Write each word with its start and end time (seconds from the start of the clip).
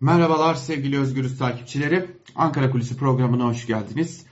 Merhabalar 0.00 0.54
sevgili 0.54 0.98
Özgürüz 0.98 1.38
takipçileri. 1.38 2.06
Ankara 2.34 2.70
Kulisi 2.70 2.96
programına 2.96 3.44
hoş 3.44 3.66
geldiniz. 3.66 4.26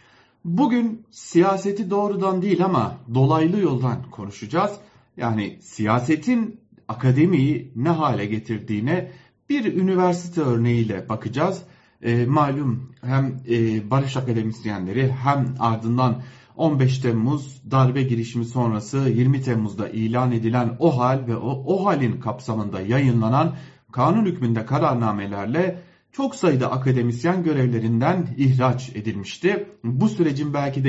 Bugün 0.44 1.06
siyaseti 1.10 1.90
doğrudan 1.90 2.42
değil 2.42 2.64
ama 2.64 2.98
dolaylı 3.14 3.61
yoldan 3.61 4.11
konuşacağız. 4.11 4.72
Yani 5.16 5.58
siyasetin 5.62 6.61
akademiyi 6.88 7.72
ne 7.77 7.88
hale 7.88 8.27
getirdiğine 8.27 9.12
bir 9.48 9.74
üniversite 9.74 10.40
örneğiyle 10.40 11.08
bakacağız. 11.08 11.62
E, 12.03 12.27
malum 12.27 12.93
hem 13.03 13.41
e, 13.49 13.91
barış 13.91 14.17
akademisyenleri 14.17 15.12
hem 15.12 15.55
ardından 15.61 16.23
15 16.57 16.99
Temmuz 16.99 17.62
darbe 17.71 18.03
girişimi 18.03 18.45
sonrası 18.45 18.99
20 18.99 19.43
Temmuz'da 19.43 19.89
ilan 19.89 20.33
edilen 20.33 20.77
o 20.79 20.99
hal 20.99 21.27
ve 21.27 21.37
o, 21.37 21.65
o 21.67 21.87
halin 21.87 22.21
kapsamında 22.21 22.81
yayınlanan 22.81 23.55
kanun 23.95 24.24
hükmünde 24.24 24.66
kararnamelerle 24.66 25.82
çok 26.12 26.34
sayıda 26.34 26.72
akademisyen 26.72 27.43
görevlerinden 27.43 28.29
ihraç 28.36 28.90
edilmişti. 28.94 29.68
Bu 29.85 30.08
sürecin 30.08 30.54
belki 30.54 30.85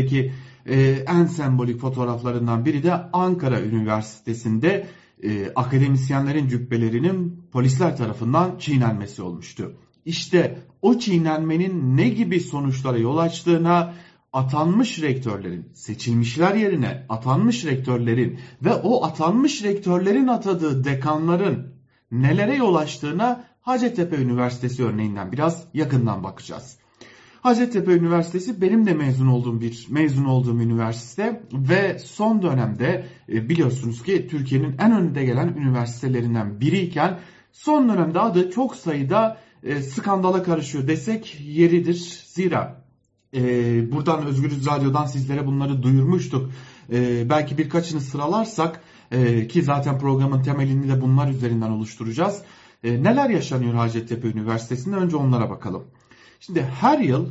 e, 0.65 0.79
en 1.07 1.25
sembolik 1.25 1.79
fotoğraflarından 1.79 2.65
biri 2.65 2.83
de 2.83 2.93
Ankara 2.93 3.61
Üniversitesi'nde 3.61 4.87
e, 5.23 5.51
akademisyenlerin 5.55 6.47
cübbelerinin 6.47 7.43
polisler 7.51 7.97
tarafından 7.97 8.57
çiğnenmesi 8.57 9.21
olmuştu. 9.21 9.75
İşte 10.05 10.59
o 10.81 10.99
çiğnenmenin 10.99 11.97
ne 11.97 12.09
gibi 12.09 12.39
sonuçlara 12.39 12.97
yol 12.97 13.17
açtığına 13.17 13.93
atanmış 14.33 15.01
rektörlerin, 15.01 15.69
seçilmişler 15.73 16.55
yerine 16.55 17.05
atanmış 17.09 17.65
rektörlerin 17.65 18.39
ve 18.61 18.73
o 18.73 19.05
atanmış 19.05 19.63
rektörlerin 19.63 20.27
atadığı 20.27 20.83
dekanların 20.83 21.74
nelere 22.11 22.55
yol 22.55 22.75
açtığına 22.75 23.43
Hacettepe 23.61 24.15
Üniversitesi 24.15 24.85
örneğinden 24.85 25.31
biraz 25.31 25.63
yakından 25.73 26.23
bakacağız. 26.23 26.77
Hacettepe 27.41 27.91
Üniversitesi 27.91 28.61
benim 28.61 28.85
de 28.85 28.93
mezun 28.93 29.27
olduğum 29.27 29.61
bir 29.61 29.87
mezun 29.89 30.25
olduğum 30.25 30.61
üniversite 30.61 31.41
ve 31.53 31.99
son 31.99 32.41
dönemde 32.41 33.05
e, 33.29 33.49
biliyorsunuz 33.49 34.03
ki 34.03 34.27
Türkiye'nin 34.27 34.75
en 34.79 34.91
önde 34.91 35.25
gelen 35.25 35.47
üniversitelerinden 35.47 36.61
biriyken 36.61 37.19
son 37.51 37.89
dönemde 37.89 38.19
adı 38.19 38.51
çok 38.51 38.75
sayıda 38.75 39.37
e, 39.63 39.81
skandala 39.81 40.43
karışıyor 40.43 40.87
desek 40.87 41.37
yeridir. 41.41 42.23
Zira 42.25 42.81
e, 43.35 43.41
buradan 43.91 44.25
Özgürüz 44.25 44.67
Radyo'dan 44.67 45.05
sizlere 45.05 45.47
bunları 45.47 45.83
duyurmuştuk. 45.83 46.51
Belki 47.29 47.57
birkaçını 47.57 48.01
sıralarsak 48.01 48.81
ki 49.49 49.63
zaten 49.63 49.99
programın 49.99 50.43
temelini 50.43 50.89
de 50.89 51.01
bunlar 51.01 51.27
üzerinden 51.27 51.69
oluşturacağız. 51.69 52.41
Neler 52.83 53.29
yaşanıyor 53.29 53.73
Hacettepe 53.73 54.27
Üniversitesi'nde 54.27 54.95
önce 54.95 55.15
onlara 55.15 55.49
bakalım. 55.49 55.83
Şimdi 56.39 56.61
her 56.61 56.99
yıl 56.99 57.29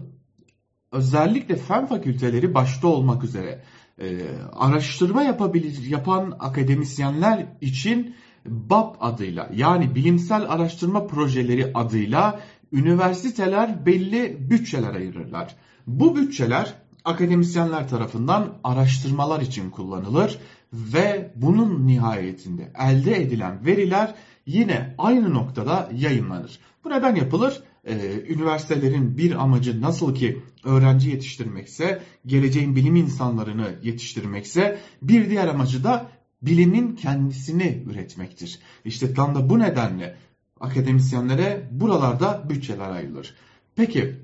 özellikle 0.93 1.57
fen 1.57 1.87
fakülteleri 1.87 2.55
başta 2.55 2.89
olmak 2.89 3.25
üzere 3.25 3.63
e, 4.01 4.19
araştırma 4.53 5.23
yapabilir 5.23 5.87
yapan 5.87 6.37
akademisyenler 6.41 7.47
için 7.61 8.15
BAP 8.47 8.97
adıyla 9.01 9.51
yani 9.55 9.95
bilimsel 9.95 10.51
araştırma 10.51 11.07
projeleri 11.07 11.71
adıyla 11.75 12.41
üniversiteler 12.73 13.87
belli 13.87 14.51
bütçeler 14.51 14.95
ayırırlar. 14.95 15.57
Bu 15.87 16.17
bütçeler 16.17 16.75
akademisyenler 17.05 17.89
tarafından 17.89 18.55
araştırmalar 18.65 19.41
için 19.41 19.71
kullanılır 19.71 20.39
ve 20.73 21.33
bunun 21.37 21.87
nihayetinde 21.87 22.73
elde 22.79 23.23
edilen 23.23 23.67
veriler 23.67 24.15
yine 24.47 24.95
aynı 24.99 25.35
noktada 25.35 25.91
yayınlanır. 25.95 26.59
Bu 26.85 26.91
neden 26.91 27.15
yapılır? 27.15 27.63
Ee, 27.87 28.25
üniversitelerin 28.29 29.19
bir 29.19 29.43
amacı 29.43 29.81
nasıl 29.81 30.15
ki 30.15 30.43
öğrenci 30.65 31.11
yetiştirmekse, 31.11 32.03
geleceğin 32.27 32.77
bilim 32.77 32.97
insanlarını 32.97 33.75
yetiştirmekse, 33.83 34.79
bir 35.03 35.31
diğer 35.31 35.49
amacı 35.49 35.85
da 35.85 36.11
bilimin 36.43 36.97
kendisini 36.97 37.85
üretmektir. 37.91 38.59
İşte 38.85 39.15
tam 39.15 39.35
da 39.35 39.49
bu 39.51 39.59
nedenle 39.59 40.17
akademisyenlere 40.61 41.69
buralarda 41.71 42.45
bütçeler 42.51 42.91
ayrılır. 42.91 43.35
Peki 43.77 44.15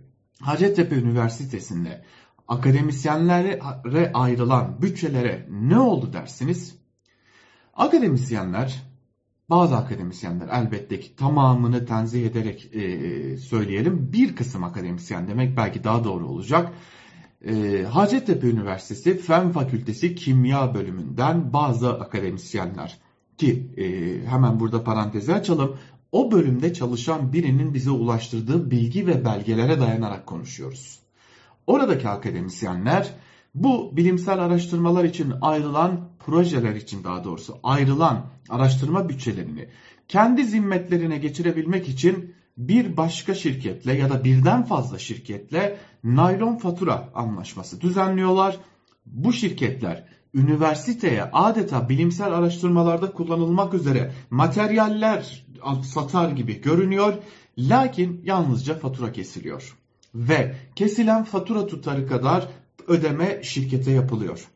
Hacettepe 0.40 0.94
Üniversitesi'nde 0.94 2.02
akademisyenlere 2.50 3.60
ayrılan 4.14 4.82
bütçelere 4.82 5.46
ne 5.50 5.78
oldu 5.78 6.12
dersiniz? 6.12 6.74
Akademisyenler 7.74 8.82
bazı 9.50 9.76
akademisyenler 9.76 10.48
elbette 10.48 11.00
ki 11.00 11.16
tamamını 11.16 11.86
tenzih 11.86 12.26
ederek 12.26 12.74
e, 12.74 13.36
söyleyelim. 13.36 14.12
Bir 14.12 14.36
kısım 14.36 14.64
akademisyen 14.64 15.28
demek 15.28 15.56
belki 15.56 15.84
daha 15.84 16.04
doğru 16.04 16.26
olacak. 16.26 16.72
E, 17.44 17.82
Hacettepe 17.82 18.46
Üniversitesi 18.46 19.18
Fen 19.18 19.52
Fakültesi 19.52 20.14
Kimya 20.14 20.74
Bölümünden 20.74 21.52
bazı 21.52 22.00
akademisyenler 22.00 22.98
ki 23.38 23.70
e, 23.76 23.84
hemen 24.26 24.60
burada 24.60 24.84
parantezi 24.84 25.34
açalım. 25.34 25.76
O 26.12 26.32
bölümde 26.32 26.72
çalışan 26.72 27.32
birinin 27.32 27.74
bize 27.74 27.90
ulaştırdığı 27.90 28.70
bilgi 28.70 29.06
ve 29.06 29.24
belgelere 29.24 29.80
dayanarak 29.80 30.26
konuşuyoruz. 30.26 31.00
Oradaki 31.66 32.08
akademisyenler 32.08 33.10
bu 33.54 33.96
bilimsel 33.96 34.38
araştırmalar 34.38 35.04
için 35.04 35.34
ayrılan 35.40 36.08
projeler 36.18 36.74
için 36.74 37.04
daha 37.04 37.24
doğrusu 37.24 37.58
ayrılan 37.62 38.26
araştırma 38.48 39.08
bütçelerini 39.08 39.68
kendi 40.08 40.44
zimmetlerine 40.44 41.18
geçirebilmek 41.18 41.88
için 41.88 42.34
bir 42.58 42.96
başka 42.96 43.34
şirketle 43.34 43.92
ya 43.92 44.10
da 44.10 44.24
birden 44.24 44.62
fazla 44.62 44.98
şirketle 44.98 45.78
naylon 46.04 46.56
fatura 46.56 47.08
anlaşması 47.14 47.80
düzenliyorlar. 47.80 48.56
Bu 49.06 49.32
şirketler 49.32 50.04
üniversiteye 50.34 51.24
adeta 51.32 51.88
bilimsel 51.88 52.32
araştırmalarda 52.32 53.12
kullanılmak 53.12 53.74
üzere 53.74 54.12
materyaller 54.30 55.46
satar 55.82 56.30
gibi 56.30 56.60
görünüyor. 56.60 57.14
Lakin 57.58 58.20
yalnızca 58.24 58.78
fatura 58.78 59.12
kesiliyor. 59.12 59.76
Ve 60.14 60.54
kesilen 60.76 61.24
fatura 61.24 61.66
tutarı 61.66 62.06
kadar 62.06 62.48
ödeme 62.86 63.40
şirkete 63.42 63.90
yapılıyor. 63.90 64.48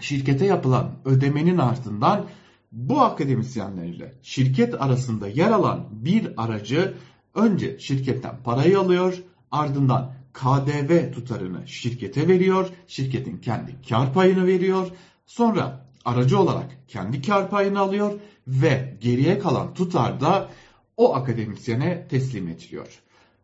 Şirkete 0.00 0.46
yapılan 0.46 0.94
ödemenin 1.04 1.58
ardından 1.58 2.26
bu 2.72 3.00
akademisyenlerle 3.00 4.14
şirket 4.22 4.82
arasında 4.82 5.28
yer 5.28 5.50
alan 5.50 5.88
bir 5.90 6.32
aracı 6.36 6.94
önce 7.34 7.78
şirketten 7.78 8.42
parayı 8.44 8.78
alıyor 8.78 9.22
ardından 9.50 10.14
KDV 10.32 11.12
tutarını 11.12 11.68
şirkete 11.68 12.28
veriyor. 12.28 12.68
Şirketin 12.86 13.38
kendi 13.38 13.82
kar 13.88 14.12
payını 14.12 14.46
veriyor. 14.46 14.88
Sonra 15.26 15.86
aracı 16.04 16.38
olarak 16.38 16.88
kendi 16.88 17.22
kar 17.22 17.50
payını 17.50 17.80
alıyor 17.80 18.12
ve 18.46 18.96
geriye 19.00 19.38
kalan 19.38 19.74
tutar 19.74 20.20
da 20.20 20.48
o 20.96 21.14
akademisyene 21.14 22.08
teslim 22.08 22.48
ediliyor. 22.48 23.02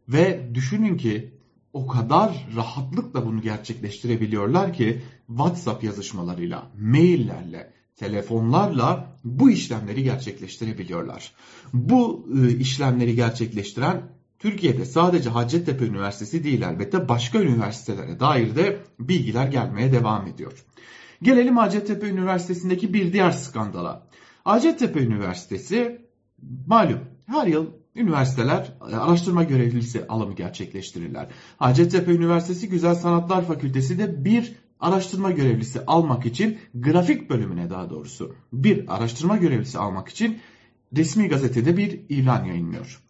Ve 0.08 0.54
düşünün 0.54 0.96
ki 0.96 1.37
o 1.72 1.86
kadar 1.86 2.46
rahatlıkla 2.56 3.26
bunu 3.26 3.40
gerçekleştirebiliyorlar 3.40 4.72
ki 4.72 5.02
WhatsApp 5.26 5.84
yazışmalarıyla, 5.84 6.70
maillerle, 6.80 7.72
telefonlarla 7.96 9.16
bu 9.24 9.50
işlemleri 9.50 10.02
gerçekleştirebiliyorlar. 10.02 11.32
Bu 11.72 12.28
e, 12.42 12.56
işlemleri 12.56 13.14
gerçekleştiren 13.14 14.02
Türkiye'de 14.38 14.84
sadece 14.84 15.30
Hacettepe 15.30 15.84
Üniversitesi 15.84 16.44
değil 16.44 16.62
elbette 16.62 17.08
başka 17.08 17.38
üniversitelere 17.42 18.20
dair 18.20 18.56
de 18.56 18.78
bilgiler 19.00 19.46
gelmeye 19.46 19.92
devam 19.92 20.26
ediyor. 20.26 20.64
Gelelim 21.22 21.56
Hacettepe 21.56 22.08
Üniversitesi'ndeki 22.08 22.94
bir 22.94 23.12
diğer 23.12 23.30
skandala. 23.30 24.06
Hacettepe 24.44 25.00
Üniversitesi 25.00 26.00
malum 26.66 27.00
her 27.26 27.46
yıl 27.46 27.66
üniversiteler 27.94 28.72
e, 28.90 28.96
araştırma 28.96 29.44
görevlisi 29.44 30.06
alımı 30.06 30.34
gerçekleştirirler. 30.34 31.28
Hacettepe 31.56 32.12
Üniversitesi 32.12 32.68
Güzel 32.68 32.94
Sanatlar 32.94 33.44
Fakültesi 33.44 33.98
de 33.98 34.24
bir 34.24 34.54
araştırma 34.80 35.30
görevlisi 35.30 35.80
almak 35.86 36.26
için 36.26 36.58
grafik 36.74 37.30
bölümüne 37.30 37.70
daha 37.70 37.90
doğrusu 37.90 38.34
bir 38.52 38.96
araştırma 38.96 39.36
görevlisi 39.36 39.78
almak 39.78 40.08
için 40.08 40.38
resmi 40.96 41.28
gazetede 41.28 41.76
bir 41.76 42.00
ilan 42.08 42.44
yayınlıyor. 42.44 43.02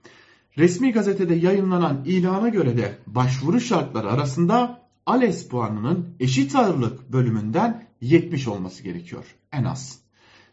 Resmi 0.59 0.93
gazetede 0.93 1.35
yayınlanan 1.35 2.05
ilana 2.05 2.49
göre 2.49 2.77
de 2.77 2.99
başvuru 3.07 3.61
şartları 3.61 4.11
arasında 4.11 4.83
ALES 5.07 5.49
puanının 5.49 6.09
eşit 6.21 6.57
ağırlık 6.57 7.13
bölümünden 7.13 7.87
70 8.01 8.49
olması 8.49 8.83
gerekiyor 8.83 9.25
en 9.53 9.65
az. 9.65 9.99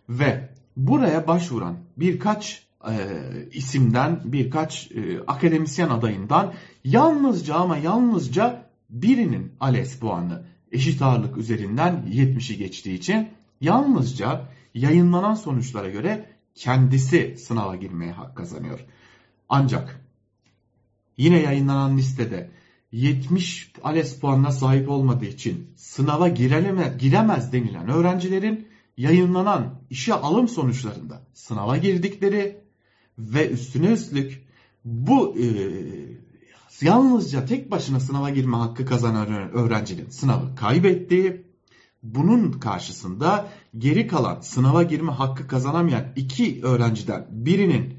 Ve 0.09 0.49
buraya 0.77 1.27
başvuran 1.27 1.77
birkaç 1.97 2.67
isimden 3.53 4.21
birkaç 4.25 4.91
e, 4.91 5.19
akademisyen 5.27 5.89
adayından 5.89 6.53
yalnızca 6.83 7.55
ama 7.55 7.77
yalnızca 7.77 8.65
birinin 8.89 9.51
ALES 9.59 9.99
puanı 9.99 10.43
eşit 10.71 11.01
ağırlık 11.01 11.37
üzerinden 11.37 12.03
70'i 12.09 12.57
geçtiği 12.57 12.93
için 12.93 13.29
yalnızca 13.61 14.41
yayınlanan 14.73 15.33
sonuçlara 15.33 15.89
göre 15.89 16.29
kendisi 16.55 17.35
sınava 17.37 17.75
girmeye 17.75 18.11
hak 18.11 18.37
kazanıyor. 18.37 18.79
Ancak 19.49 20.01
yine 21.17 21.41
yayınlanan 21.41 21.97
listede 21.97 22.51
70 22.91 23.71
ALES 23.83 24.19
puanına 24.19 24.51
sahip 24.51 24.89
olmadığı 24.89 25.25
için 25.25 25.67
sınava 25.75 26.27
gireleme, 26.27 26.95
giremez 26.99 27.53
denilen 27.53 27.89
öğrencilerin 27.89 28.67
yayınlanan 28.97 29.81
işe 29.89 30.13
alım 30.13 30.47
sonuçlarında 30.47 31.21
sınava 31.33 31.77
girdikleri 31.77 32.64
ve 33.17 33.49
üstüne 33.49 33.87
üstlük 33.87 34.45
bu 34.85 35.37
e, 35.37 35.45
yalnızca 36.81 37.45
tek 37.45 37.71
başına 37.71 37.99
sınava 37.99 38.29
girme 38.29 38.57
hakkı 38.57 38.85
kazanan 38.85 39.27
öğrencinin 39.53 40.09
sınavı 40.09 40.55
kaybettiği, 40.55 41.45
bunun 42.03 42.51
karşısında 42.51 43.47
geri 43.77 44.07
kalan 44.07 44.39
sınava 44.41 44.83
girme 44.83 45.11
hakkı 45.11 45.47
kazanamayan 45.47 46.05
iki 46.15 46.59
öğrenciden 46.63 47.27
birinin 47.31 47.93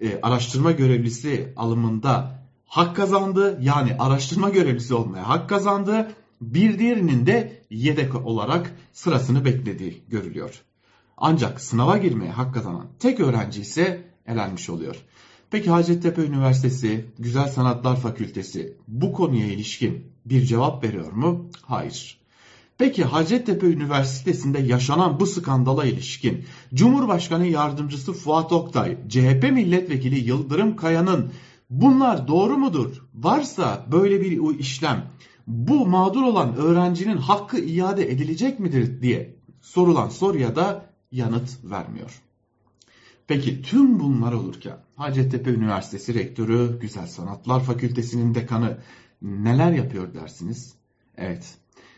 e, 0.00 0.20
araştırma 0.22 0.72
görevlisi 0.72 1.52
alımında 1.56 2.42
hak 2.66 2.96
kazandı. 2.96 3.58
Yani 3.62 3.96
araştırma 3.98 4.48
görevlisi 4.48 4.94
olmaya 4.94 5.28
hak 5.28 5.48
kazandı. 5.48 6.12
Bir 6.40 6.78
diğerinin 6.78 7.26
de 7.26 7.62
yedek 7.70 8.26
olarak 8.26 8.74
sırasını 8.92 9.44
beklediği 9.44 10.02
görülüyor. 10.08 10.62
Ancak 11.16 11.60
sınava 11.60 11.98
girmeye 11.98 12.30
hak 12.30 12.54
kazanan 12.54 12.86
tek 12.98 13.20
öğrenci 13.20 13.60
ise 13.60 14.11
elenmiş 14.26 14.70
oluyor. 14.70 14.96
Peki 15.50 15.70
Hacettepe 15.70 16.22
Üniversitesi 16.22 17.04
Güzel 17.18 17.48
Sanatlar 17.48 18.00
Fakültesi 18.00 18.76
bu 18.88 19.12
konuya 19.12 19.46
ilişkin 19.46 20.06
bir 20.26 20.42
cevap 20.42 20.84
veriyor 20.84 21.12
mu? 21.12 21.50
Hayır. 21.62 22.18
Peki 22.78 23.04
Hacettepe 23.04 23.66
Üniversitesi'nde 23.66 24.58
yaşanan 24.58 25.20
bu 25.20 25.26
skandala 25.26 25.84
ilişkin 25.84 26.44
Cumhurbaşkanı 26.74 27.46
Yardımcısı 27.46 28.12
Fuat 28.12 28.52
Oktay, 28.52 28.98
CHP 29.08 29.50
Milletvekili 29.52 30.28
Yıldırım 30.28 30.76
Kaya'nın 30.76 31.32
bunlar 31.70 32.28
doğru 32.28 32.58
mudur? 32.58 33.02
Varsa 33.14 33.86
böyle 33.92 34.20
bir 34.20 34.58
işlem 34.58 35.10
bu 35.46 35.86
mağdur 35.86 36.22
olan 36.22 36.56
öğrencinin 36.56 37.16
hakkı 37.16 37.58
iade 37.58 38.10
edilecek 38.10 38.60
midir 38.60 39.02
diye 39.02 39.36
sorulan 39.60 40.08
soruya 40.08 40.56
da 40.56 40.86
yanıt 41.12 41.64
vermiyor. 41.64 42.22
Peki 43.32 43.62
tüm 43.62 44.00
bunlar 44.00 44.32
olurken 44.32 44.76
Hacettepe 44.96 45.50
Üniversitesi 45.50 46.14
Rektörü, 46.14 46.78
Güzel 46.80 47.06
Sanatlar 47.06 47.60
Fakültesinin 47.60 48.34
dekanı 48.34 48.78
neler 49.22 49.72
yapıyor 49.72 50.14
dersiniz? 50.14 50.74
Evet, 51.16 51.54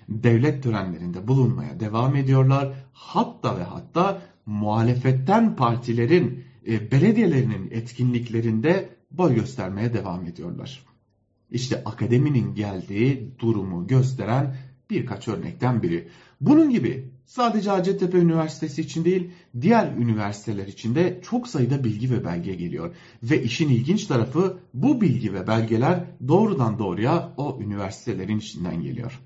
devlet 0.08 0.62
törenlerinde 0.62 1.28
bulunmaya 1.28 1.80
devam 1.80 2.16
ediyorlar. 2.16 2.72
Hatta 2.92 3.58
ve 3.58 3.62
hatta 3.62 4.22
muhalefetten 4.46 5.56
partilerin 5.56 6.44
e, 6.66 6.90
belediyelerinin 6.90 7.70
etkinliklerinde 7.70 8.88
boy 9.10 9.34
göstermeye 9.34 9.92
devam 9.94 10.26
ediyorlar. 10.26 10.84
İşte 11.50 11.84
akademinin 11.84 12.54
geldiği 12.54 13.34
durumu 13.38 13.86
gösteren 13.86 14.56
birkaç 14.90 15.28
örnekten 15.28 15.82
biri. 15.82 16.08
Bunun 16.40 16.70
gibi 16.70 17.10
sadece 17.26 17.70
Hacettepe 17.70 18.18
Üniversitesi 18.18 18.80
için 18.80 19.04
değil 19.04 19.30
diğer 19.60 19.92
üniversiteler 19.96 20.66
için 20.66 20.94
de 20.94 21.20
çok 21.22 21.48
sayıda 21.48 21.84
bilgi 21.84 22.10
ve 22.10 22.24
belge 22.24 22.54
geliyor. 22.54 22.94
Ve 23.22 23.42
işin 23.42 23.68
ilginç 23.68 24.06
tarafı 24.06 24.58
bu 24.74 25.00
bilgi 25.00 25.34
ve 25.34 25.46
belgeler 25.46 26.04
doğrudan 26.28 26.78
doğruya 26.78 27.32
o 27.36 27.58
üniversitelerin 27.60 28.38
içinden 28.38 28.82
geliyor. 28.82 29.20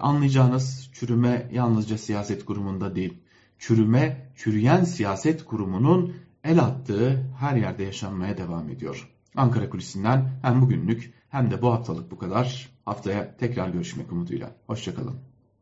Anlayacağınız 0.00 0.90
çürüme 0.92 1.50
yalnızca 1.52 1.98
siyaset 1.98 2.44
kurumunda 2.44 2.96
değil, 2.96 3.14
çürüme 3.58 4.30
çürüyen 4.36 4.84
siyaset 4.84 5.44
kurumunun 5.44 6.14
el 6.44 6.58
attığı 6.58 7.26
her 7.38 7.56
yerde 7.56 7.82
yaşanmaya 7.82 8.38
devam 8.38 8.70
ediyor. 8.70 9.08
Ankara 9.36 9.70
Kulisi'nden 9.70 10.30
hem 10.42 10.62
bugünlük 10.62 11.14
hem 11.34 11.50
de 11.50 11.62
bu 11.62 11.72
haftalık 11.72 12.10
bu 12.10 12.18
kadar. 12.18 12.68
Haftaya 12.84 13.36
tekrar 13.36 13.68
görüşmek 13.68 14.12
umuduyla. 14.12 14.50
Hoşçakalın. 14.66 15.33